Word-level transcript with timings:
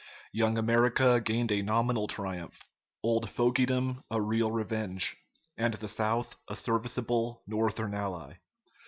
Young 0.31 0.57
America 0.57 1.21
gained 1.23 1.51
a 1.51 1.61
nominal 1.61 2.07
triumph, 2.07 2.59
old 3.03 3.29
fogydom 3.29 4.03
a 4.09 4.19
real 4.19 4.49
revenge, 4.49 5.15
and 5.57 5.75
the 5.75 5.87
South 5.87 6.37
a 6.47 6.55
serviceable 6.55 7.43
Northern 7.45 7.93
ally. 7.93 8.37